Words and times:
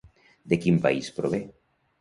De 0.53 0.59
quin 0.63 0.81
país 0.87 1.13
prové? 1.19 1.43